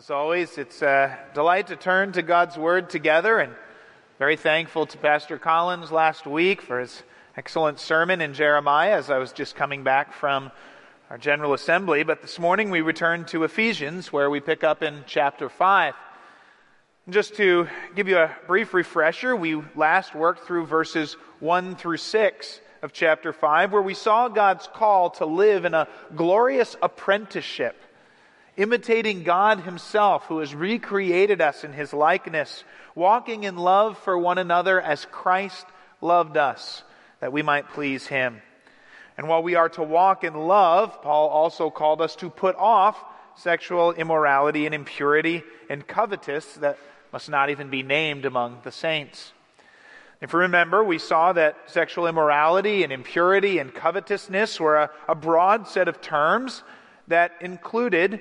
[0.00, 3.52] As always, it's a delight to turn to God's Word together and
[4.18, 7.02] very thankful to Pastor Collins last week for his
[7.36, 10.52] excellent sermon in Jeremiah as I was just coming back from
[11.10, 12.02] our General Assembly.
[12.02, 15.92] But this morning we return to Ephesians where we pick up in chapter 5.
[17.10, 22.60] Just to give you a brief refresher, we last worked through verses 1 through 6
[22.80, 27.76] of chapter 5 where we saw God's call to live in a glorious apprenticeship
[28.60, 32.62] imitating God Himself, who has recreated us in His likeness,
[32.94, 35.64] walking in love for one another as Christ
[36.02, 36.82] loved us,
[37.20, 38.42] that we might please Him.
[39.16, 43.02] And while we are to walk in love, Paul also called us to put off
[43.36, 46.76] sexual immorality and impurity and covetous that
[47.12, 49.32] must not even be named among the saints.
[50.20, 55.14] If you remember, we saw that sexual immorality and impurity and covetousness were a, a
[55.14, 56.62] broad set of terms
[57.08, 58.20] that included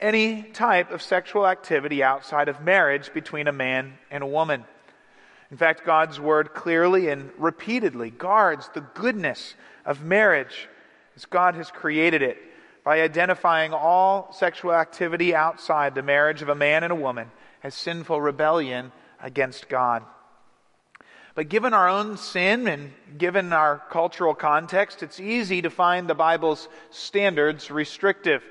[0.00, 4.64] any type of sexual activity outside of marriage between a man and a woman.
[5.50, 10.68] In fact, God's word clearly and repeatedly guards the goodness of marriage
[11.16, 12.38] as God has created it
[12.84, 17.30] by identifying all sexual activity outside the marriage of a man and a woman
[17.62, 20.02] as sinful rebellion against God.
[21.34, 26.14] But given our own sin and given our cultural context, it's easy to find the
[26.14, 28.42] Bible's standards restrictive.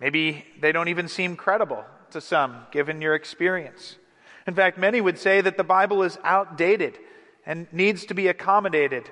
[0.00, 3.96] Maybe they don't even seem credible to some, given your experience.
[4.46, 6.98] In fact, many would say that the Bible is outdated
[7.44, 9.10] and needs to be accommodated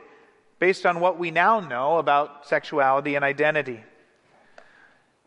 [0.59, 3.83] based on what we now know about sexuality and identity.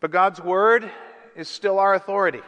[0.00, 0.90] But God's Word
[1.36, 2.42] is still our authority.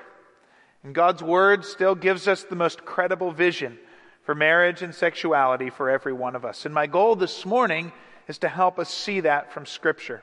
[0.82, 3.78] And God's Word still gives us the most credible vision
[4.24, 6.64] for marriage and sexuality for every one of us.
[6.64, 7.92] And my goal this morning
[8.28, 10.22] is to help us see that from Scripture.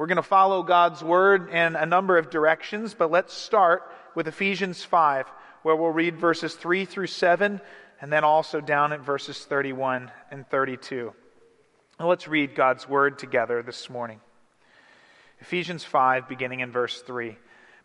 [0.00, 3.82] We're going to follow God's word in a number of directions, but let's start
[4.14, 5.26] with Ephesians 5,
[5.62, 7.60] where we'll read verses 3 through 7,
[8.00, 11.12] and then also down at verses 31 and 32.
[11.98, 14.22] Now let's read God's word together this morning.
[15.40, 17.36] Ephesians 5, beginning in verse 3.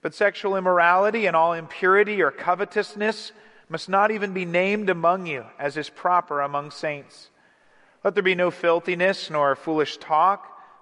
[0.02, 3.34] But sexual immorality and all impurity or covetousness
[3.68, 7.30] must not even be named among you, as is proper among saints.
[8.06, 10.54] Let there be no filthiness, nor foolish talk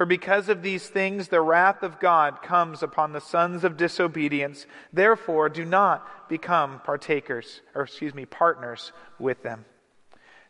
[0.00, 4.64] for because of these things the wrath of God comes upon the sons of disobedience.
[4.94, 9.66] Therefore, do not become partakers, or excuse me, partners with them.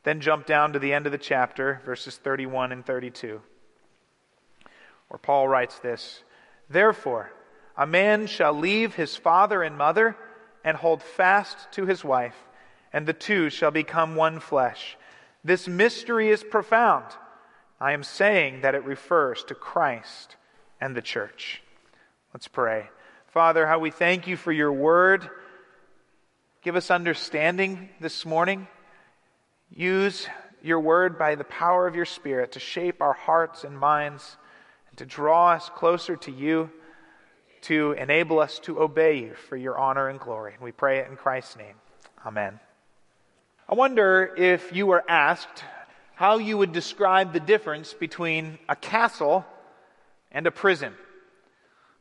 [0.04, 3.42] Then jump down to the end of the chapter, verses 31 and 32,
[5.08, 6.22] where Paul writes this
[6.68, 7.32] Therefore,
[7.76, 10.16] a man shall leave his father and mother
[10.62, 12.36] and hold fast to his wife,
[12.92, 14.96] and the two shall become one flesh.
[15.42, 17.06] This mystery is profound.
[17.80, 20.36] I am saying that it refers to Christ
[20.80, 21.62] and the church.
[22.34, 22.90] Let's pray.
[23.28, 25.28] Father, how we thank you for your word.
[26.62, 28.66] Give us understanding this morning.
[29.74, 30.26] Use
[30.62, 34.36] your word by the power of your Spirit to shape our hearts and minds
[34.90, 36.70] and to draw us closer to you,
[37.62, 40.54] to enable us to obey you for your honor and glory.
[40.60, 41.76] We pray it in Christ's name.
[42.26, 42.60] Amen.
[43.68, 45.64] I wonder if you were asked
[46.20, 49.42] how you would describe the difference between a castle
[50.30, 50.92] and a prison.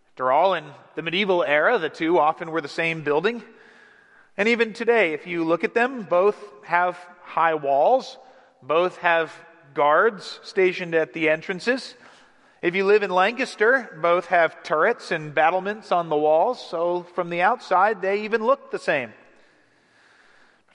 [0.09, 0.65] After all, in
[0.95, 3.41] the medieval era, the two often were the same building.
[4.35, 6.35] And even today, if you look at them, both
[6.65, 8.17] have high walls,
[8.61, 9.33] both have
[9.73, 11.95] guards stationed at the entrances.
[12.61, 17.29] If you live in Lancaster, both have turrets and battlements on the walls, so from
[17.29, 19.13] the outside, they even look the same.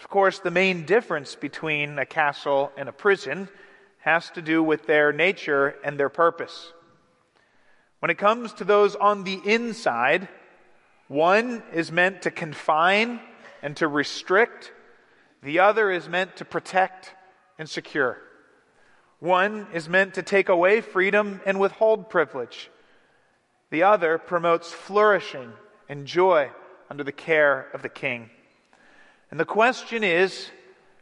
[0.05, 3.49] Of course, the main difference between a castle and a prison
[4.01, 6.75] has to do with their nature and their purpose.
[8.01, 10.29] When it comes to those on the inside,
[11.09, 13.19] one is meant to confine
[13.63, 14.73] and to restrict,
[15.43, 17.15] the other is meant to protect
[17.59, 18.19] and secure.
[19.21, 22.71] One is meant to take away freedom and withhold privilege.
[23.71, 25.55] The other promotes flourishing
[25.89, 26.51] and joy
[26.91, 28.29] under the care of the king.
[29.35, 30.49] And the question is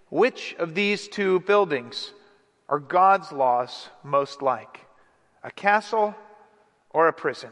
[0.08, 2.14] which of these two buildings
[2.66, 4.86] are God's laws most like?
[5.44, 6.14] A castle
[6.88, 7.50] or a prison?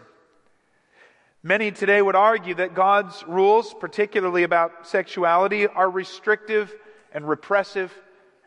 [1.43, 6.75] Many today would argue that God's rules, particularly about sexuality, are restrictive
[7.13, 7.93] and repressive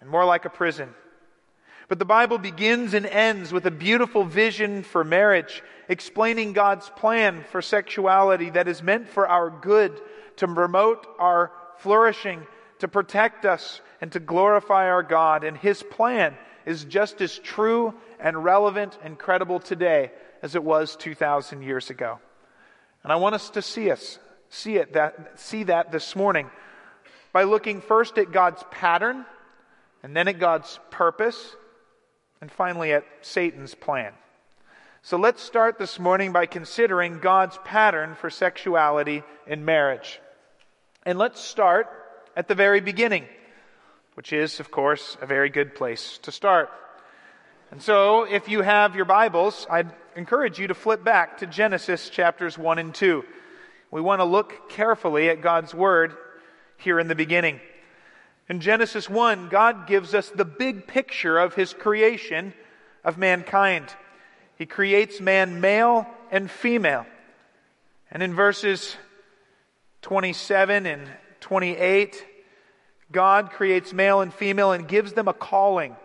[0.01, 0.89] and more like a prison.
[1.87, 7.45] But the Bible begins and ends with a beautiful vision for marriage, explaining God's plan
[7.51, 10.01] for sexuality that is meant for our good,
[10.37, 12.45] to promote our flourishing,
[12.79, 15.43] to protect us, and to glorify our God.
[15.43, 16.35] And His plan
[16.65, 20.11] is just as true and relevant and credible today
[20.41, 22.19] as it was 2,000 years ago.
[23.03, 26.49] And I want us to see us, see it, that, see that this morning
[27.33, 29.25] by looking first at God's pattern,
[30.03, 31.55] and then at God's purpose,
[32.39, 34.13] and finally at Satan's plan.
[35.01, 40.21] So let's start this morning by considering God's pattern for sexuality in marriage.
[41.05, 41.87] And let's start
[42.33, 43.25] at the very beginning,
[44.13, 46.69] which is, of course, a very good place to start.
[47.71, 52.09] And so, if you have your Bibles, I'd encourage you to flip back to Genesis
[52.09, 53.25] chapters 1 and 2.
[53.91, 56.15] We want to look carefully at God's Word
[56.77, 57.59] here in the beginning.
[58.47, 62.53] In Genesis 1, God gives us the big picture of His creation
[63.03, 63.93] of mankind.
[64.57, 67.05] He creates man male and female.
[68.09, 68.95] And in verses
[70.03, 71.09] 27 and
[71.39, 72.25] 28,
[73.11, 75.95] God creates male and female and gives them a calling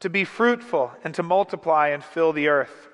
[0.00, 2.88] to be fruitful and to multiply and fill the earth.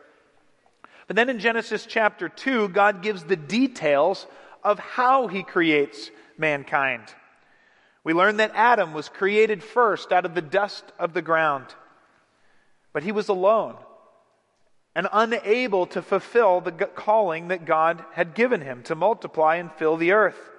[1.06, 4.26] But then in Genesis chapter 2, God gives the details
[4.64, 7.04] of how he creates mankind.
[8.02, 11.66] We learn that Adam was created first out of the dust of the ground,
[12.92, 13.76] but he was alone
[14.98, 19.96] and unable to fulfill the calling that God had given him to multiply and fill
[19.96, 20.50] the earth.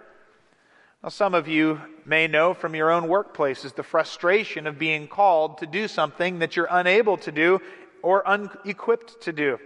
[1.04, 5.58] Now, some of you may know from your own workplaces the frustration of being called
[5.58, 7.60] to do something that you're unable to do
[8.02, 9.60] or unequipped to do.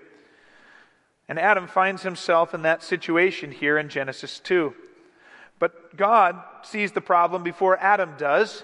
[1.30, 4.74] And Adam finds himself in that situation here in Genesis 2.
[5.60, 8.64] But God sees the problem before Adam does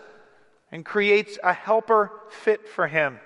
[0.72, 3.20] and creates a helper fit for him.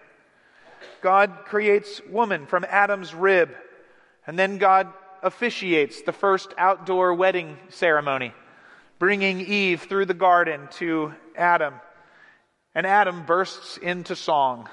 [1.01, 3.55] God creates woman from Adam's rib,
[4.25, 4.91] and then God
[5.21, 8.33] officiates the first outdoor wedding ceremony,
[8.99, 11.73] bringing Eve through the garden to Adam.
[12.75, 14.69] And Adam bursts into song.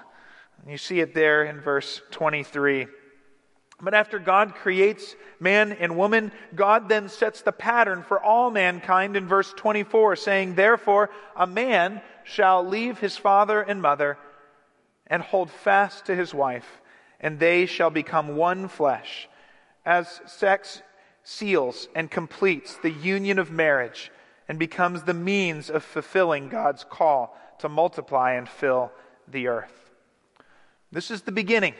[0.68, 2.86] You see it there in verse 23.
[3.82, 9.16] But after God creates man and woman, God then sets the pattern for all mankind
[9.16, 14.18] in verse 24, saying, Therefore, a man shall leave his father and mother
[15.10, 16.80] and hold fast to his wife,
[17.20, 19.28] and they shall become one flesh.
[19.84, 20.82] As sex
[21.24, 24.10] seals and completes the union of marriage
[24.48, 28.90] and becomes the means of fulfilling God's call to multiply and fill
[29.28, 29.90] the earth.
[30.92, 31.74] This is the beginning.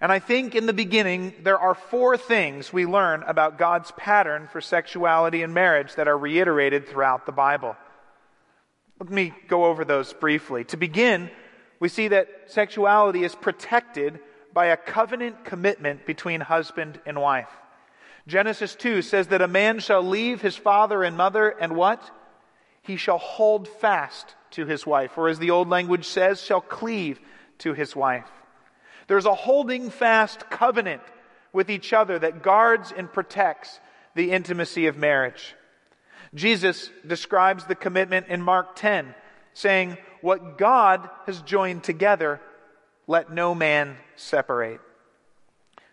[0.00, 4.48] And I think in the beginning, there are four things we learn about God's pattern
[4.52, 7.76] for sexuality and marriage that are reiterated throughout the Bible.
[9.00, 10.64] Let me go over those briefly.
[10.64, 11.30] To begin,
[11.80, 14.18] we see that sexuality is protected
[14.52, 17.50] by a covenant commitment between husband and wife.
[18.26, 22.10] Genesis 2 says that a man shall leave his father and mother and what?
[22.82, 27.20] He shall hold fast to his wife, or as the old language says, shall cleave
[27.58, 28.30] to his wife.
[29.06, 31.02] There's a holding fast covenant
[31.52, 33.78] with each other that guards and protects
[34.14, 35.54] the intimacy of marriage.
[36.34, 39.14] Jesus describes the commitment in Mark 10,
[39.54, 42.40] saying, What God has joined together,
[43.06, 44.80] let no man separate.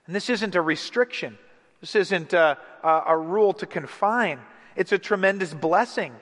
[0.06, 1.38] And this isn't a restriction.
[1.82, 4.40] This isn't a, a, a rule to confine.
[4.76, 6.14] It's a tremendous blessing.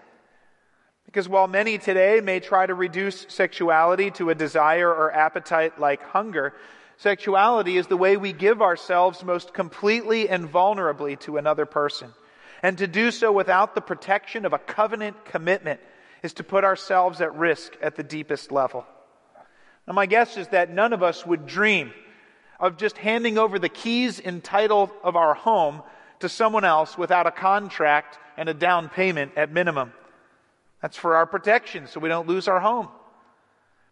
[1.05, 6.01] Because while many today may try to reduce sexuality to a desire or appetite like
[6.03, 6.53] hunger,
[7.01, 12.13] Sexuality is the way we give ourselves most completely and vulnerably to another person.
[12.61, 15.79] And to do so without the protection of a covenant commitment
[16.23, 18.85] is to put ourselves at risk at the deepest level.
[19.87, 21.91] Now, my guess is that none of us would dream
[22.59, 25.81] of just handing over the keys and title of our home
[26.19, 29.91] to someone else without a contract and a down payment at minimum.
[30.81, 32.87] That's for our protection so we don't lose our home.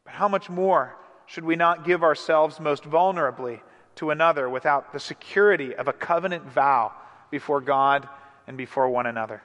[0.05, 0.95] But how much more
[1.25, 3.61] should we not give ourselves most vulnerably
[3.95, 6.91] to another without the security of a covenant vow
[7.31, 8.07] before God
[8.47, 9.41] and before one another?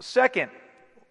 [0.00, 0.50] Second,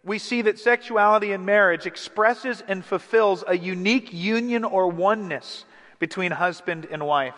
[0.08, 5.66] we see that sexuality in marriage expresses and fulfills a unique union or oneness
[6.00, 7.36] between husband and wife.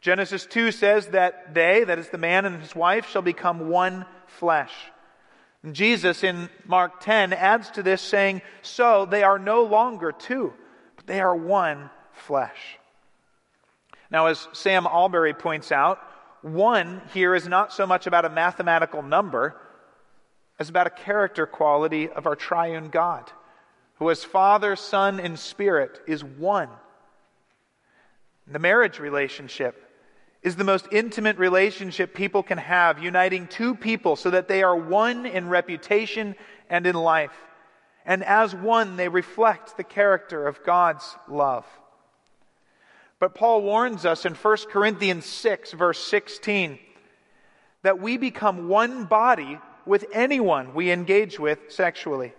[0.00, 4.04] Genesis 2 says that they, that is the man and his wife, shall become one
[4.26, 4.72] flesh.
[5.62, 10.52] And Jesus in Mark 10 adds to this saying, So they are no longer two,
[10.96, 12.78] but they are one flesh.
[14.10, 16.00] Now, as Sam Allberry points out,
[16.42, 19.54] one here is not so much about a mathematical number
[20.58, 23.30] as about a character quality of our triune God,
[23.94, 26.68] who as Father, Son, and Spirit is one.
[28.46, 29.88] The marriage relationship
[30.42, 34.76] is the most intimate relationship people can have, uniting two people so that they are
[34.76, 36.34] one in reputation
[36.68, 37.36] and in life.
[38.04, 41.64] And as one, they reflect the character of God's love.
[43.20, 46.80] But Paul warns us in 1 Corinthians 6, verse 16,
[47.82, 52.32] that we become one body with anyone we engage with sexually.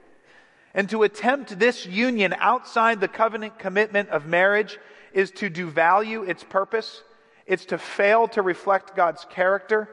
[0.74, 4.80] And to attempt this union outside the covenant commitment of marriage
[5.14, 7.04] is to devalue its purpose
[7.46, 9.90] it's to fail to reflect God's character,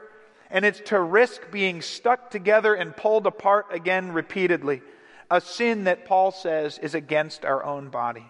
[0.49, 4.81] and it's to risk being stuck together and pulled apart again repeatedly,
[5.29, 8.25] a sin that Paul says is against our own body.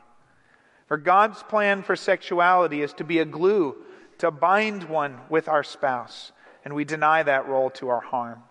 [0.88, 3.76] For God's plan for sexuality is to be a glue
[4.18, 6.32] to bind one with our spouse,
[6.66, 8.44] and we deny that role to our harm.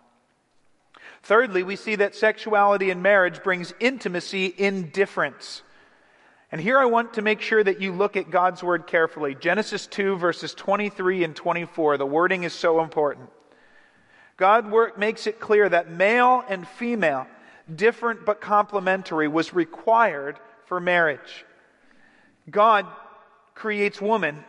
[1.22, 5.62] Thirdly, we see that sexuality in marriage brings intimacy in difference.
[6.52, 9.34] And here I want to make sure that you look at God's word carefully.
[9.34, 11.98] Genesis 2, verses 23 and 24.
[11.98, 13.30] The wording is so important.
[14.36, 17.26] God work makes it clear that male and female,
[17.72, 21.44] different but complementary, was required for marriage.
[22.50, 22.86] God
[23.54, 24.42] creates woman,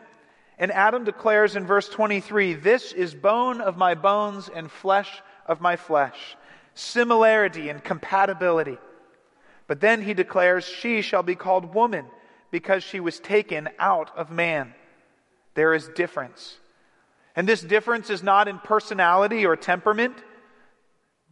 [0.58, 5.60] and Adam declares in verse 23 This is bone of my bones and flesh of
[5.60, 6.36] my flesh.
[6.74, 8.78] Similarity and compatibility.
[9.66, 12.06] But then he declares, She shall be called woman
[12.50, 14.74] because she was taken out of man.
[15.54, 16.58] There is difference.
[17.34, 20.14] And this difference is not in personality or temperament,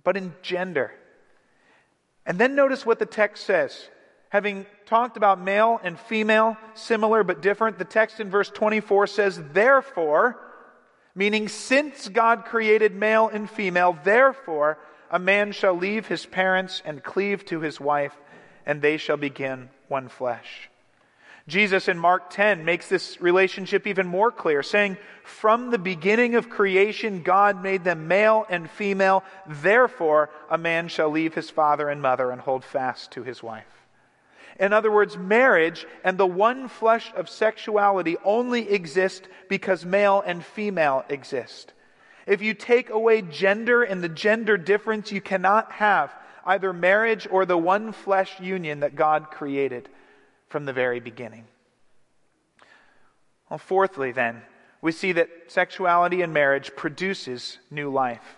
[0.03, 0.93] but in gender.
[2.25, 3.89] And then notice what the text says.
[4.31, 9.43] Having talked about male and female, similar but different, the text in verse 24 says,
[9.53, 10.39] Therefore,
[11.15, 14.79] meaning since God created male and female, therefore
[15.11, 18.17] a man shall leave his parents and cleave to his wife
[18.67, 20.71] and they shall begin one flesh.
[21.49, 26.49] Jesus in Mark 10 makes this relationship even more clear, saying, From the beginning of
[26.49, 29.25] creation, God made them male and female.
[29.47, 33.65] Therefore, a man shall leave his father and mother and hold fast to his wife.
[34.61, 40.45] In other words, marriage and the one flesh of sexuality only exist because male and
[40.45, 41.73] female exist.
[42.31, 46.15] If you take away gender and the gender difference, you cannot have
[46.47, 49.89] either marriage or the one flesh union that God created
[50.49, 51.49] from the very beginning.
[53.49, 54.43] Well, fourthly, then,
[54.81, 58.37] we see that sexuality and marriage produces new life.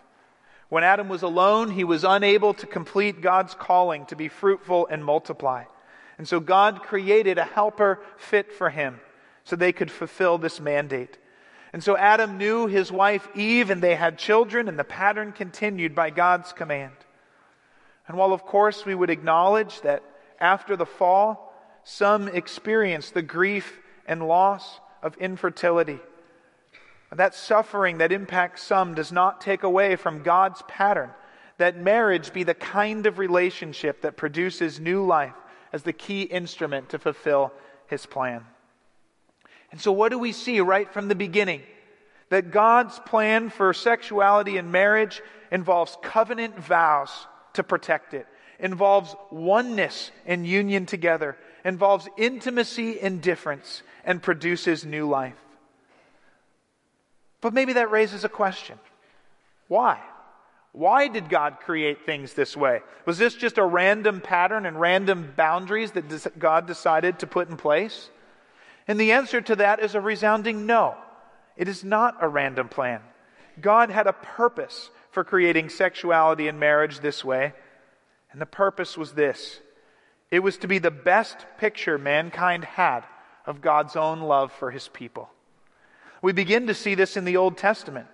[0.71, 5.05] When Adam was alone, he was unable to complete God's calling to be fruitful and
[5.05, 5.65] multiply.
[6.17, 9.01] And so God created a helper fit for him
[9.45, 11.19] so they could fulfill this mandate.
[11.73, 15.95] And so Adam knew his wife Eve, and they had children, and the pattern continued
[15.95, 16.93] by God's command.
[18.07, 20.03] And while, of course, we would acknowledge that
[20.39, 25.99] after the fall, some experience the grief and loss of infertility,
[27.11, 31.11] that suffering that impacts some does not take away from God's pattern
[31.63, 35.35] that marriage be the kind of relationship that produces new life
[35.73, 37.53] as the key instrument to fulfill
[37.87, 38.45] his plan.
[39.73, 41.63] And so, what do we see right from the beginning?
[42.29, 48.27] That God's plan for sexuality and marriage involves covenant vows to protect it,
[48.59, 55.37] involves oneness and union together, involves intimacy and difference, and produces new life.
[57.41, 58.79] But maybe that raises a question
[59.69, 59.99] why?
[60.73, 62.81] Why did God create things this way?
[63.05, 67.59] Was this just a random pattern and random boundaries that God decided to put in
[67.59, 68.09] place?
[68.89, 70.97] And the answer to that is a resounding no.
[71.57, 73.01] It is not a random plan.
[73.61, 77.53] God had a purpose for creating sexuality and marriage this way.
[78.33, 79.61] And the purpose was this
[80.31, 83.05] it was to be the best picture mankind had
[83.47, 85.29] of God's own love for his people.
[86.23, 88.07] We begin to see this in the Old Testament,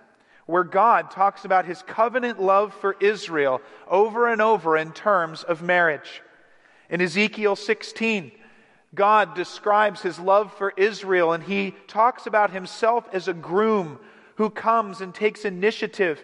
[0.45, 5.61] where God talks about his covenant love for Israel over and over in terms of
[5.61, 6.21] marriage.
[6.89, 8.31] In Ezekiel 16,
[8.93, 13.99] God describes his love for Israel, and he talks about himself as a groom
[14.35, 16.23] who comes and takes initiative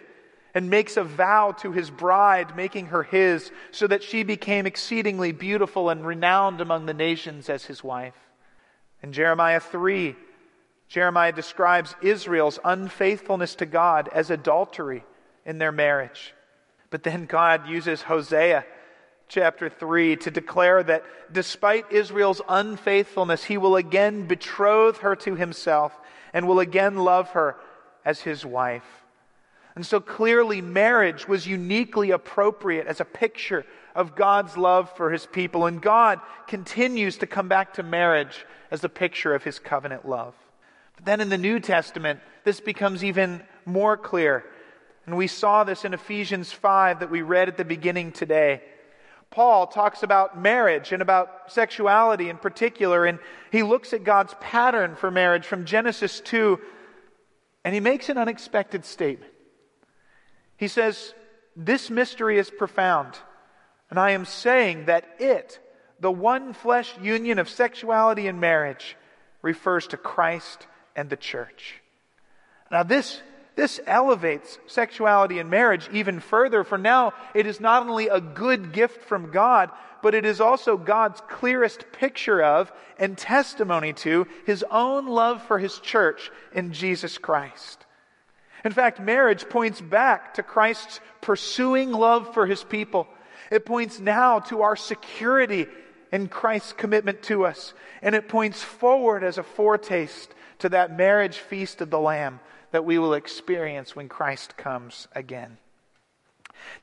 [0.54, 5.30] and makes a vow to his bride, making her his, so that she became exceedingly
[5.30, 8.16] beautiful and renowned among the nations as his wife.
[9.02, 10.16] In Jeremiah 3,
[10.88, 15.04] Jeremiah describes Israel's unfaithfulness to God as adultery
[15.44, 16.32] in their marriage.
[16.90, 18.64] But then God uses Hosea
[19.28, 25.98] chapter 3 to declare that despite Israel's unfaithfulness, he will again betroth her to himself
[26.32, 27.56] and will again love her
[28.04, 29.04] as his wife.
[29.74, 35.26] And so clearly, marriage was uniquely appropriate as a picture of God's love for his
[35.26, 35.66] people.
[35.66, 40.34] And God continues to come back to marriage as a picture of his covenant love.
[40.94, 44.44] But then in the New Testament, this becomes even more clear.
[45.04, 48.62] And we saw this in Ephesians 5 that we read at the beginning today.
[49.36, 53.18] Paul talks about marriage and about sexuality in particular, and
[53.52, 56.58] he looks at God's pattern for marriage from Genesis 2,
[57.62, 59.30] and he makes an unexpected statement.
[60.56, 61.12] He says,
[61.54, 63.18] This mystery is profound,
[63.90, 65.60] and I am saying that it,
[66.00, 68.96] the one flesh union of sexuality and marriage,
[69.42, 70.66] refers to Christ
[70.96, 71.82] and the church.
[72.70, 73.20] Now, this,
[73.56, 78.72] this elevates sexuality and marriage even further, for now it is not only a good
[78.72, 79.70] gift from God,
[80.02, 85.58] but it is also God's clearest picture of and testimony to his own love for
[85.58, 87.86] his church in Jesus Christ.
[88.62, 93.08] In fact, marriage points back to Christ's pursuing love for his people.
[93.50, 95.66] It points now to our security
[96.12, 97.72] in Christ's commitment to us.
[98.02, 102.40] And it points forward as a foretaste to that marriage feast of the Lamb
[102.76, 105.56] that we will experience when Christ comes again.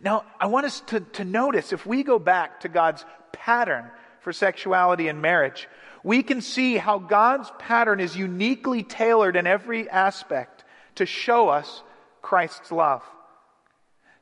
[0.01, 3.85] Now, I want us to, to notice if we go back to God's pattern
[4.21, 5.69] for sexuality and marriage,
[6.03, 10.63] we can see how God's pattern is uniquely tailored in every aspect
[10.95, 11.83] to show us
[12.23, 13.03] Christ's love.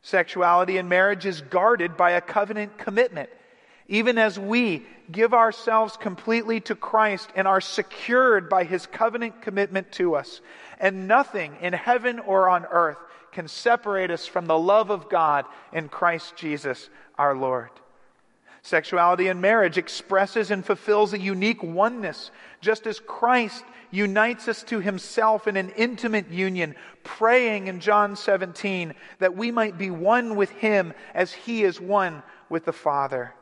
[0.01, 3.29] Sexuality in marriage is guarded by a covenant commitment
[3.91, 9.91] even as we give ourselves completely to Christ and are secured by his covenant commitment
[9.93, 10.39] to us.
[10.79, 12.97] And nothing in heaven or on earth
[13.33, 17.69] can separate us from the love of God in Christ Jesus our Lord.
[18.61, 24.79] Sexuality in marriage expresses and fulfills a unique oneness, just as Christ unites us to
[24.79, 30.51] himself in an intimate union, praying in John 17 that we might be one with
[30.51, 33.33] him as he is one with the Father.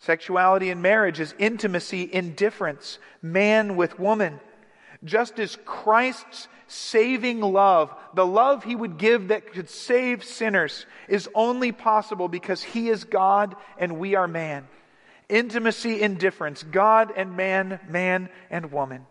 [0.00, 4.40] Sexuality in marriage is intimacy in difference, man with woman.
[5.04, 11.28] Just as Christ's saving love, the love he would give that could save sinners, is
[11.34, 14.68] only possible because he is God and we are man.
[15.28, 19.06] Intimacy in difference, God and man, man and woman.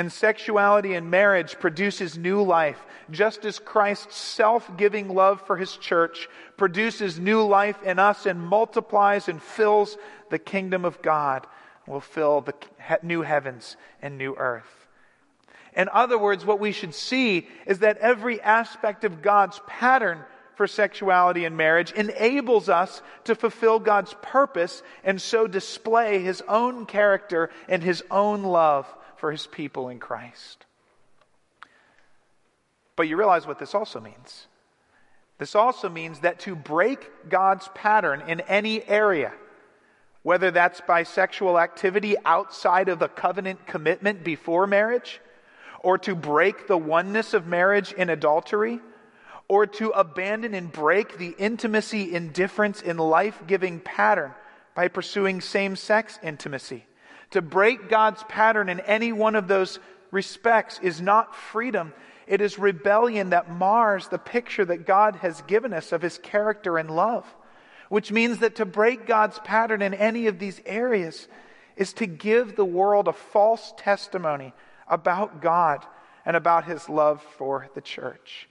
[0.00, 5.76] And sexuality and marriage produces new life, just as Christ's self giving love for his
[5.76, 9.98] church produces new life in us and multiplies and fills
[10.30, 11.46] the kingdom of God,
[11.86, 12.54] will fill the
[13.02, 14.86] new heavens and new earth.
[15.76, 20.66] In other words, what we should see is that every aspect of God's pattern for
[20.66, 27.50] sexuality and marriage enables us to fulfill God's purpose and so display his own character
[27.68, 28.86] and his own love
[29.20, 30.64] for his people in Christ.
[32.96, 34.46] But you realize what this also means.
[35.38, 39.32] This also means that to break God's pattern in any area,
[40.22, 45.20] whether that's by sexual activity outside of the covenant commitment before marriage,
[45.82, 48.80] or to break the oneness of marriage in adultery,
[49.48, 54.32] or to abandon and break the intimacy indifference in life giving pattern
[54.74, 56.84] by pursuing same sex intimacy.
[57.30, 59.78] To break God's pattern in any one of those
[60.10, 61.92] respects is not freedom.
[62.26, 66.78] It is rebellion that mars the picture that God has given us of his character
[66.78, 67.26] and love.
[67.88, 71.26] Which means that to break God's pattern in any of these areas
[71.76, 74.52] is to give the world a false testimony
[74.86, 75.84] about God
[76.24, 78.48] and about his love for the church.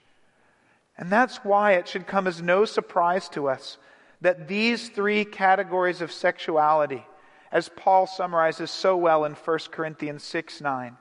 [0.98, 3.78] And that's why it should come as no surprise to us
[4.20, 7.06] that these three categories of sexuality
[7.52, 10.96] as Paul summarizes so well in 1 Corinthians 6 9.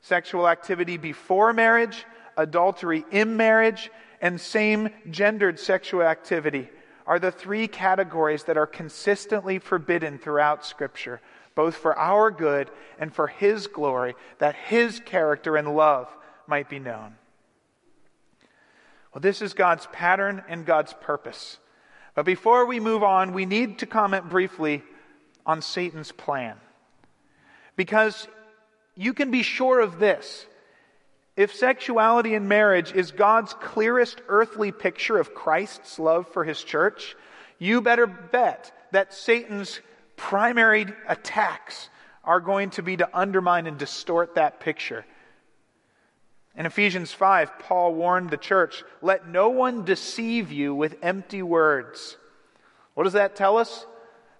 [0.00, 2.04] Sexual activity before marriage,
[2.36, 6.68] adultery in marriage, and same gendered sexual activity
[7.06, 11.20] are the three categories that are consistently forbidden throughout Scripture,
[11.54, 16.08] both for our good and for His glory, that His character and love
[16.46, 17.16] might be known.
[19.14, 21.58] Well, this is God's pattern and God's purpose.
[22.14, 24.82] But before we move on, we need to comment briefly
[25.46, 26.56] on Satan's plan.
[27.76, 28.28] Because
[28.96, 30.46] you can be sure of this.
[31.36, 37.14] If sexuality in marriage is God's clearest earthly picture of Christ's love for his church,
[37.58, 39.80] you better bet that Satan's
[40.16, 41.90] primary attacks
[42.24, 45.04] are going to be to undermine and distort that picture.
[46.56, 52.16] In Ephesians 5, Paul warned the church let no one deceive you with empty words.
[52.94, 53.86] What does that tell us?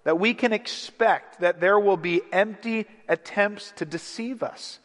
[0.07, 4.79] That we can expect that there will be empty attempts to deceive us,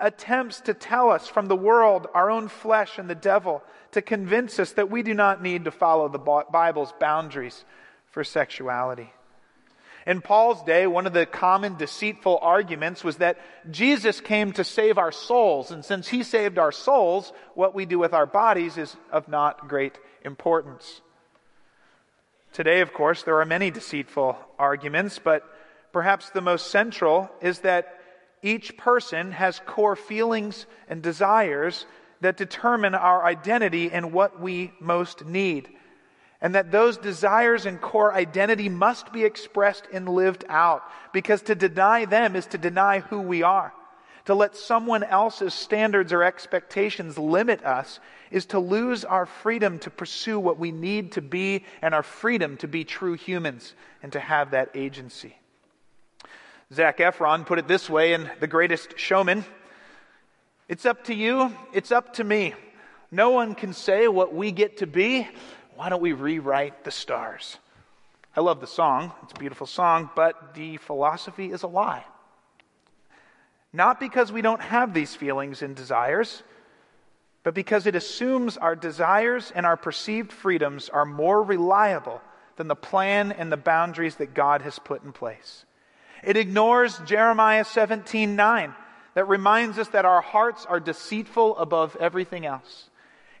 [0.00, 4.58] attempts to tell us from the world, our own flesh, and the devil, to convince
[4.58, 7.64] us that we do not need to follow the Bible's boundaries
[8.10, 9.12] for sexuality.
[10.04, 13.38] In Paul's day, one of the common deceitful arguments was that
[13.70, 18.00] Jesus came to save our souls, and since he saved our souls, what we do
[18.00, 21.02] with our bodies is of not great importance.
[22.54, 25.42] Today, of course, there are many deceitful arguments, but
[25.92, 28.00] perhaps the most central is that
[28.42, 31.84] each person has core feelings and desires
[32.22, 35.68] that determine our identity and what we most need
[36.44, 41.54] and that those desires and core identity must be expressed and lived out because to
[41.54, 43.72] deny them is to deny who we are.
[44.26, 47.98] To let someone else's standards or expectations limit us
[48.34, 52.56] is to lose our freedom to pursue what we need to be and our freedom
[52.56, 55.36] to be true humans and to have that agency.
[56.72, 59.44] Zac Efron put it this way in The Greatest Showman
[60.68, 62.54] It's up to you, it's up to me.
[63.12, 65.28] No one can say what we get to be
[65.76, 67.58] why don't we rewrite the stars?
[68.36, 72.04] I love the song, it's a beautiful song, but the philosophy is a lie.
[73.72, 76.42] Not because we don't have these feelings and desires,
[77.44, 82.20] but because it assumes our desires and our perceived freedoms are more reliable
[82.56, 85.64] than the plan and the boundaries that God has put in place.
[86.24, 88.74] It ignores Jeremiah 17 9,
[89.14, 92.90] that reminds us that our hearts are deceitful above everything else.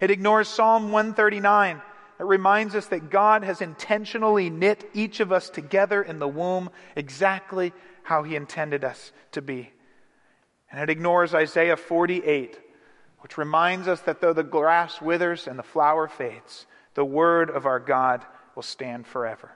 [0.00, 1.82] It ignores Psalm 139
[2.18, 6.70] it reminds us that God has intentionally knit each of us together in the womb
[6.94, 7.72] exactly
[8.04, 9.70] how He intended us to be.
[10.70, 12.58] And it ignores Isaiah 48,
[13.24, 17.64] which reminds us that though the grass withers and the flower fades, the word of
[17.64, 18.22] our God
[18.54, 19.50] will stand forever.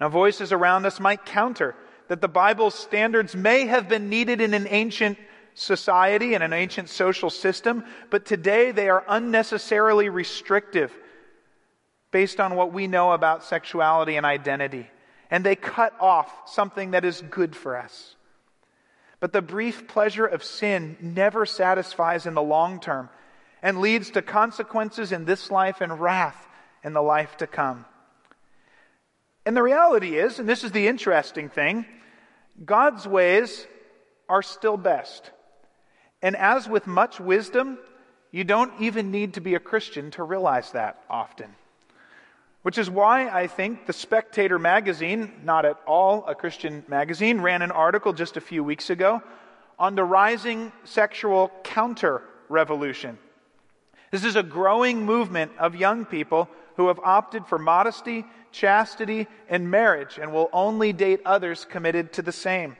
[0.00, 1.74] Now, voices around us might counter
[2.06, 5.18] that the Bible's standards may have been needed in an ancient
[5.54, 10.96] society and an ancient social system, but today they are unnecessarily restrictive
[12.12, 14.88] based on what we know about sexuality and identity.
[15.28, 18.14] And they cut off something that is good for us.
[19.22, 23.08] But the brief pleasure of sin never satisfies in the long term
[23.62, 26.48] and leads to consequences in this life and wrath
[26.82, 27.84] in the life to come.
[29.46, 31.86] And the reality is, and this is the interesting thing,
[32.64, 33.64] God's ways
[34.28, 35.30] are still best.
[36.20, 37.78] And as with much wisdom,
[38.32, 41.54] you don't even need to be a Christian to realize that often.
[42.62, 47.60] Which is why I think the Spectator magazine, not at all a Christian magazine, ran
[47.60, 49.20] an article just a few weeks ago
[49.78, 53.18] on the rising sexual counter revolution.
[54.12, 59.70] This is a growing movement of young people who have opted for modesty, chastity, and
[59.70, 62.76] marriage and will only date others committed to the same.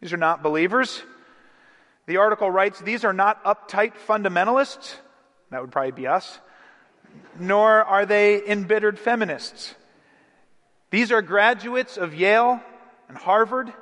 [0.00, 1.02] These are not believers.
[2.06, 4.94] The article writes these are not uptight fundamentalists.
[5.50, 6.38] That would probably be us
[7.38, 9.74] nor are they embittered feminists.
[10.90, 12.60] These are graduates of Yale
[13.08, 13.72] and Harvard.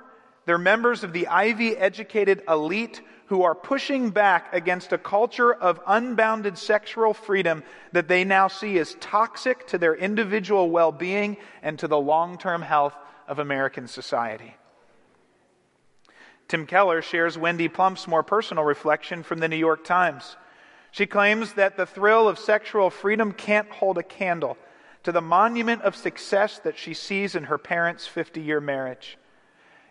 [0.45, 5.81] They're members of the Ivy educated elite who are pushing back against a culture of
[5.87, 7.63] unbounded sexual freedom
[7.93, 12.39] that they now see as toxic to their individual well being and to the long
[12.39, 12.95] term health
[13.27, 14.55] of American society.
[16.49, 20.37] Tim Keller shares Wendy Plump's more personal reflection from the New York Times.
[20.97, 24.57] She claims that the thrill of sexual freedom can't hold a candle
[25.03, 29.19] to the monument of success that she sees in her parents' 50 year marriage.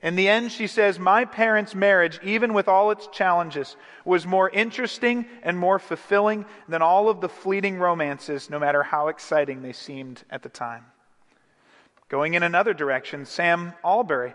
[0.02, 4.50] In the end, she says, My parents' marriage, even with all its challenges, was more
[4.50, 9.74] interesting and more fulfilling than all of the fleeting romances, no matter how exciting they
[9.74, 10.86] seemed at the time.
[12.10, 14.34] Going in another direction, Sam Allberry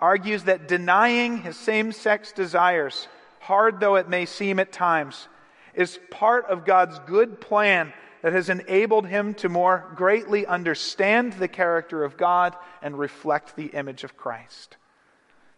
[0.00, 3.06] argues that denying his same sex desires,
[3.38, 5.28] hard though it may seem at times,
[5.74, 11.48] is part of God's good plan that has enabled him to more greatly understand the
[11.48, 14.76] character of God and reflect the image of Christ.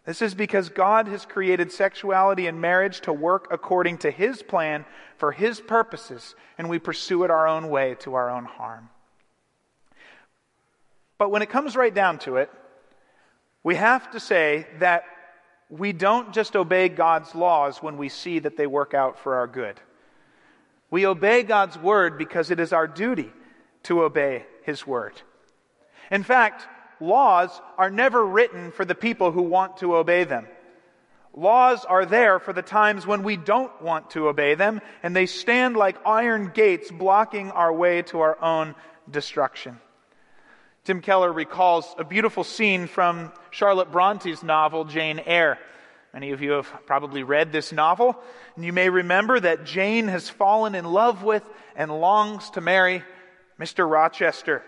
[0.05, 4.85] This is because God has created sexuality and marriage to work according to His plan
[5.17, 8.89] for His purposes, and we pursue it our own way to our own harm.
[11.17, 12.51] But when it comes right down to it,
[13.63, 15.05] we have to say that
[15.69, 19.47] we don't just obey God's laws when we see that they work out for our
[19.47, 19.79] good.
[20.95, 23.29] We obey God's word because it is our duty
[23.83, 25.21] to obey his word.
[26.09, 26.65] In fact,
[27.01, 30.47] laws are never written for the people who want to obey them.
[31.33, 35.25] Laws are there for the times when we don't want to obey them, and they
[35.25, 38.73] stand like iron gates blocking our way to our own
[39.11, 39.81] destruction.
[40.85, 45.59] Tim Keller recalls a beautiful scene from Charlotte Bronte's novel, Jane Eyre.
[46.15, 48.15] Many of you have probably read this novel,
[48.55, 51.43] and you may remember that Jane has fallen in love with
[51.75, 53.03] and longs to marry
[53.59, 53.85] Mr.
[53.91, 54.63] Rochester,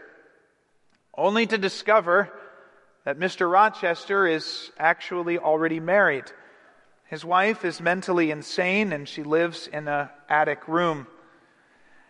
[1.17, 2.29] only to discover
[3.05, 3.49] that Mr.
[3.49, 6.25] Rochester is actually already married.
[7.05, 11.07] His wife is mentally insane and she lives in an attic room.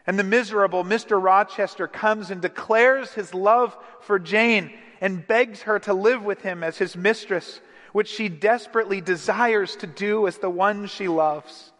[0.08, 1.22] And the miserable Mr.
[1.22, 6.64] Rochester comes and declares his love for Jane and begs her to live with him
[6.64, 7.60] as his mistress,
[7.98, 11.72] which she desperately desires to do as the one she loves.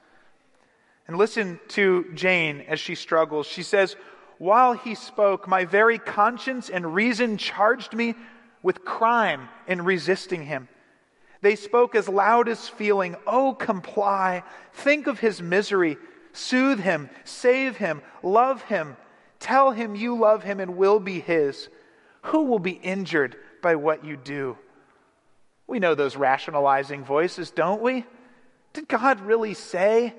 [1.08, 3.46] And listen to Jane as she struggles.
[3.46, 3.96] She says,
[4.40, 8.16] While he spoke, my very conscience and reason charged me
[8.64, 10.70] with crime in resisting him.
[11.42, 14.42] They spoke as loud as feeling, Oh, comply.
[14.74, 15.98] Think of his misery.
[16.34, 17.12] Soothe him.
[17.26, 18.02] Save him.
[18.24, 18.98] Love him.
[19.40, 21.70] Tell him you love him and will be his.
[22.24, 24.58] Who will be injured by what you do?
[25.68, 28.06] We know those rationalizing voices, don't we?
[28.74, 30.14] Did God really say?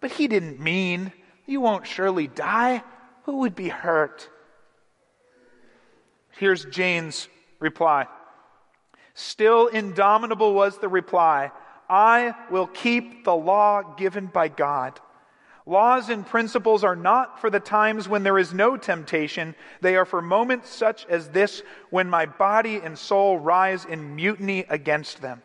[0.00, 1.12] But he didn't mean.
[1.46, 2.82] You won't surely die.
[3.24, 4.28] Who would be hurt?
[6.30, 7.28] Here's Jane's
[7.60, 8.06] reply.
[9.14, 11.52] Still indomitable was the reply
[11.88, 14.98] I will keep the law given by God.
[15.66, 19.54] Laws and principles are not for the times when there is no temptation.
[19.80, 24.66] They are for moments such as this when my body and soul rise in mutiny
[24.68, 25.42] against them.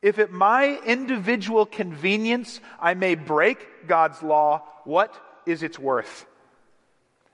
[0.00, 6.26] If at my individual convenience I may break God's law, what is its worth?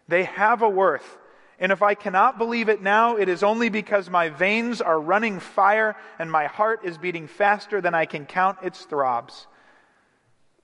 [0.06, 1.18] They have a worth.
[1.60, 5.40] And if I cannot believe it now, it is only because my veins are running
[5.40, 9.46] fire and my heart is beating faster than I can count its throbs.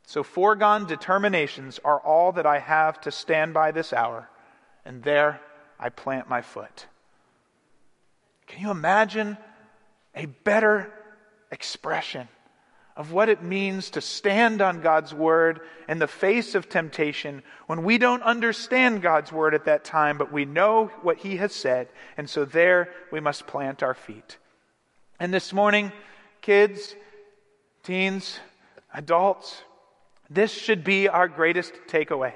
[0.06, 4.28] So foregone determinations are all that I have to stand by this hour,
[4.84, 5.40] and there
[5.80, 6.86] I plant my foot.
[8.46, 9.38] Can you imagine
[10.14, 10.92] a better
[11.50, 12.28] expression
[12.96, 17.82] of what it means to stand on God's word in the face of temptation when
[17.82, 21.88] we don't understand God's word at that time, but we know what He has said,
[22.16, 24.36] and so there we must plant our feet.
[25.18, 25.90] And this morning,
[26.40, 26.94] kids,
[27.82, 28.38] teens,
[28.92, 29.62] adults,
[30.34, 32.34] this should be our greatest takeaway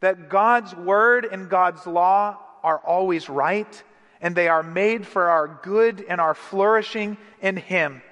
[0.00, 3.82] that God's word and God's law are always right,
[4.20, 8.02] and they are made for our good and our flourishing in Him.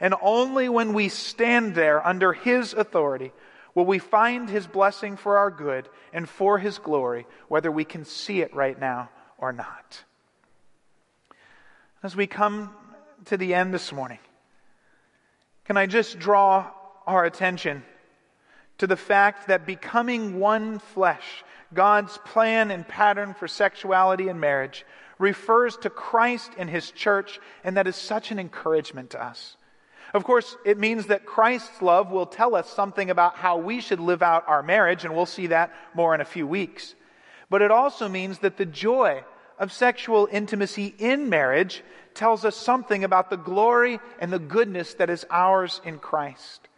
[0.00, 3.32] And only when we stand there under His authority
[3.74, 8.04] will we find His blessing for our good and for His glory, whether we can
[8.04, 10.04] see it right now or not.
[12.02, 12.70] As we come
[13.26, 14.18] to the end this morning,
[15.64, 16.70] can I just draw
[17.06, 17.82] our attention
[18.78, 24.84] to the fact that becoming one flesh, God's plan and pattern for sexuality and marriage,
[25.18, 29.56] refers to Christ and His church, and that is such an encouragement to us.
[30.12, 34.00] Of course, it means that Christ's love will tell us something about how we should
[34.00, 36.94] live out our marriage, and we'll see that more in a few weeks.
[37.50, 39.24] But it also means that the joy
[39.58, 41.82] of sexual intimacy in marriage
[42.14, 46.68] tells us something about the glory and the goodness that is ours in Christ.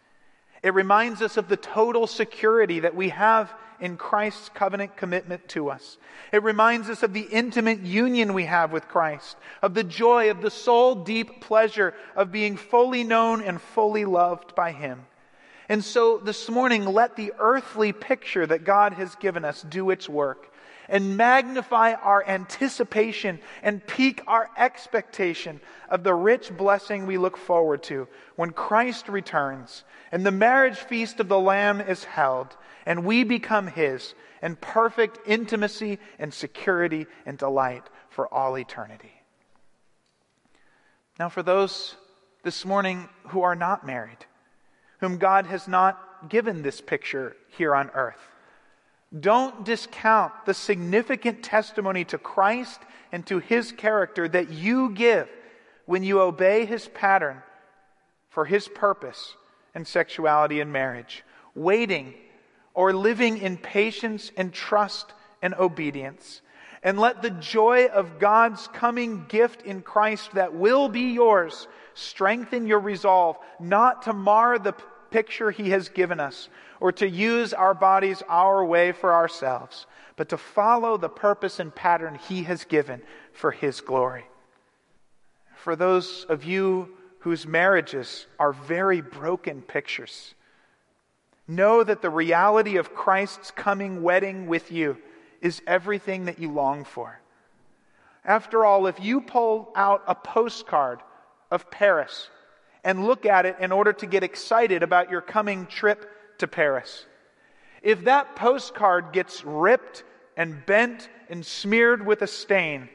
[0.63, 5.69] It reminds us of the total security that we have in Christ's covenant commitment to
[5.69, 5.97] us.
[6.31, 10.41] It reminds us of the intimate union we have with Christ, of the joy, of
[10.41, 15.05] the soul deep pleasure of being fully known and fully loved by Him.
[15.69, 20.09] And so this morning, let the earthly picture that God has given us do its
[20.09, 20.51] work
[20.89, 27.83] and magnify our anticipation and pique our expectation of the rich blessing we look forward
[27.83, 33.23] to when Christ returns and the marriage feast of the Lamb is held and we
[33.23, 39.11] become His in perfect intimacy and security and delight for all eternity.
[41.19, 41.95] Now, for those
[42.43, 44.25] this morning who are not married,
[44.99, 48.19] whom God has not given this picture here on earth,
[49.21, 52.79] don't discount the significant testimony to Christ
[53.11, 55.29] and to his character that you give
[55.85, 57.41] when you obey his pattern
[58.29, 59.35] for his purpose
[59.73, 61.23] in sexuality and marriage,
[61.55, 62.13] waiting
[62.73, 66.41] or living in patience and trust and obedience.
[66.83, 72.67] And let the joy of God's coming gift in Christ that will be yours strengthen
[72.67, 74.75] your resolve not to mar the
[75.09, 80.29] picture He has given us or to use our bodies our way for ourselves, but
[80.29, 83.01] to follow the purpose and pattern He has given
[83.33, 84.25] for His glory.
[85.55, 86.87] for those of you
[87.19, 90.33] whose marriages are very broken pictures.
[91.47, 94.97] Know that the reality of Christ's coming wedding with you
[95.41, 97.19] is everything that you long for.
[98.23, 101.01] After all, if you pull out a postcard
[101.51, 102.29] of Paris
[102.83, 106.09] and look at it in order to get excited about your coming trip
[106.39, 107.05] to Paris,
[107.81, 110.03] if that postcard gets ripped
[110.35, 112.89] and bent and smeared with a stain,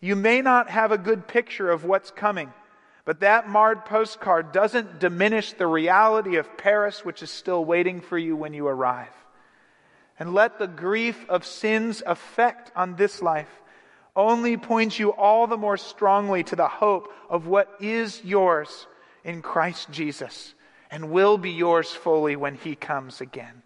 [0.00, 2.52] you may not have a good picture of what's coming.
[3.04, 8.16] But that marred postcard doesn't diminish the reality of Paris, which is still waiting for
[8.16, 9.12] you when you arrive.
[10.18, 13.48] And let the grief of sin's effect on this life
[14.16, 18.86] only point you all the more strongly to the hope of what is yours
[19.24, 20.54] in Christ Jesus
[20.94, 23.62] and will be yours fully when he comes again.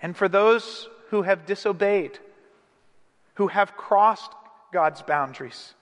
[0.00, 2.16] And for those who have disobeyed,
[3.34, 4.30] who have crossed
[4.72, 5.74] God's boundaries,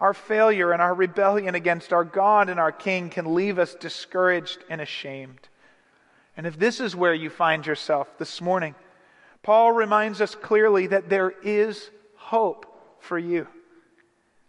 [0.00, 4.58] our failure and our rebellion against our God and our King can leave us discouraged
[4.68, 5.48] and ashamed.
[6.36, 8.74] And if this is where you find yourself this morning,
[9.42, 12.66] Paul reminds us clearly that there is hope
[13.00, 13.48] for you.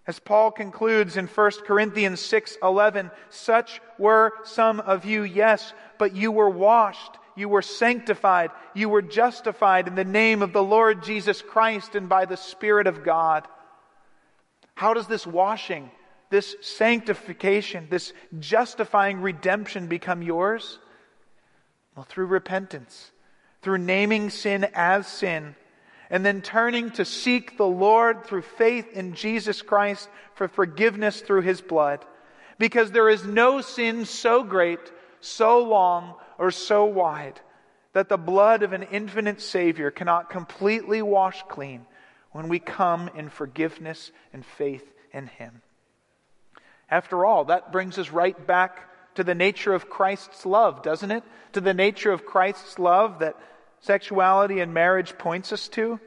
[0.09, 6.31] As Paul concludes in 1 Corinthians 6:11, such were some of you, yes, but you
[6.31, 11.43] were washed, you were sanctified, you were justified in the name of the Lord Jesus
[11.43, 13.47] Christ and by the Spirit of God.
[14.73, 15.91] How does this washing,
[16.31, 20.79] this sanctification, this justifying redemption become yours?
[21.95, 23.11] Well, through repentance,
[23.61, 25.55] through naming sin as sin,
[26.09, 31.41] and then turning to seek the Lord through faith in Jesus Christ for forgiveness through
[31.41, 32.03] his blood.
[32.57, 34.79] Because there is no sin so great,
[35.21, 37.39] so long, or so wide
[37.93, 41.85] that the blood of an infinite Savior cannot completely wash clean
[42.31, 45.61] when we come in forgiveness and faith in Him.
[46.89, 51.23] After all, that brings us right back to the nature of Christ's love, doesn't it?
[51.53, 53.35] To the nature of Christ's love that
[53.81, 55.99] sexuality and marriage points us to.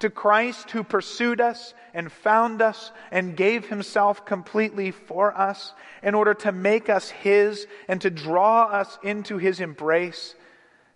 [0.00, 5.72] To Christ who pursued us and found us and gave himself completely for us
[6.02, 10.34] in order to make us his and to draw us into his embrace,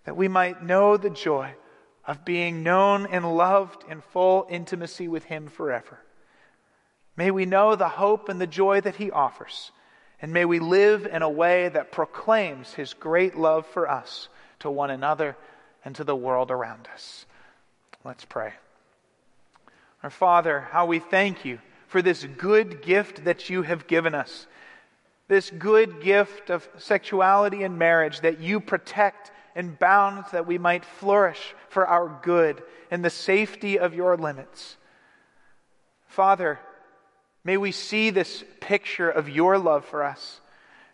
[0.05, 1.55] that we might know the joy
[2.09, 6.01] of being known and loved in full intimacy with Him forever.
[7.17, 9.71] May we know the hope and the joy that He offers,
[10.21, 14.71] and may we live in a way that proclaims His great love for us to
[14.71, 15.37] one another
[15.85, 17.27] and to the world around us.
[18.05, 18.53] Let's pray.
[20.03, 24.47] Our Father, how we thank you for this good gift that you have given us.
[25.27, 30.85] This good gift of sexuality and marriage that you protect and bound that we might
[30.85, 34.77] flourish for our good in the safety of your limits.
[36.07, 36.61] Father,
[37.45, 40.41] may we see this picture of your love for us.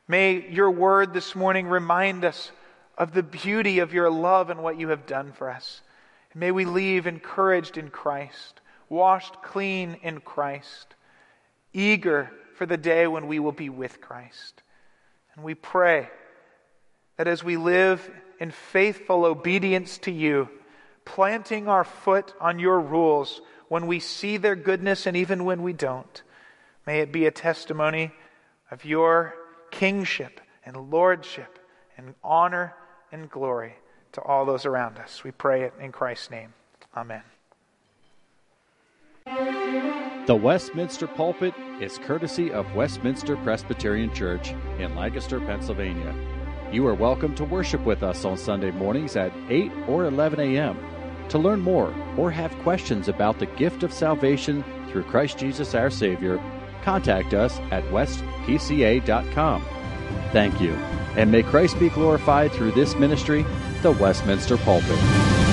[0.09, 2.51] May your word this morning remind us
[2.97, 5.83] of the beauty of your love and what you have done for us.
[6.35, 10.95] may we leave encouraged in Christ, washed clean in Christ,
[11.73, 14.63] eager for the day when we will be with Christ.
[15.35, 16.09] And we pray
[17.17, 18.09] that as we live
[18.41, 20.49] in faithful obedience to you,
[21.05, 25.73] planting our foot on your rules when we see their goodness and even when we
[25.73, 26.23] don't.
[26.87, 28.13] May it be a testimony
[28.71, 29.35] of your
[29.71, 31.59] kingship and lordship
[31.97, 32.75] and honor
[33.13, 33.77] and glory
[34.13, 35.25] to all those around us.
[35.25, 36.55] We pray it in Christ's name.
[36.97, 37.23] Amen.
[40.27, 46.15] The Westminster Pulpit is courtesy of Westminster Presbyterian Church in Lancaster, Pennsylvania.
[46.73, 50.79] You are welcome to worship with us on Sunday mornings at 8 or 11 a.m.
[51.29, 55.91] To learn more or have questions about the gift of salvation through Christ Jesus our
[55.91, 56.41] Savior,
[56.83, 59.65] contact us at westpca.com.
[60.33, 60.77] Thank you,
[61.17, 63.45] and may Christ be glorified through this ministry,
[63.83, 65.44] the Westminster Pulpit.